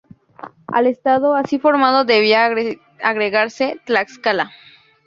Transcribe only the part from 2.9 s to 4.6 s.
agregarse Tlaxcala.